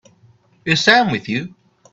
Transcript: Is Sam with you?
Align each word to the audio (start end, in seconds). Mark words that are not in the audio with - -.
Is 0.65 0.83
Sam 0.83 1.11
with 1.11 1.29
you? 1.29 1.53